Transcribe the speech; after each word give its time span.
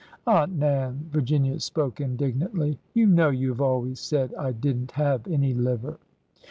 Aunt 0.25 0.53
Nan!" 0.57 1.09
Virginia 1.13 1.59
spoke 1.59 2.01
indignantly." 2.01 2.79
You 2.95 3.05
know 3.05 3.29
you 3.29 3.49
have 3.49 3.61
always 3.61 3.99
said 3.99 4.33
I 4.33 4.51
did 4.51 4.75
n't 4.81 4.91
have 4.93 5.27
any 5.27 5.53
liver 5.53 5.99